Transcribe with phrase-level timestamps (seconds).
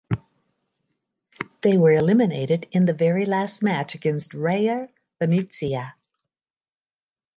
[1.61, 4.89] They were eliminated in the very last match against Reyer
[5.19, 5.93] Venezia.